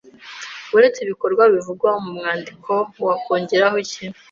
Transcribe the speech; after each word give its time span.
Uretse 0.75 0.99
ibikorwa 1.01 1.43
bivugwa 1.53 1.89
mu 2.03 2.11
mwandiko 2.17 2.71
wakongeraho 3.05 3.75
iki 3.85 4.03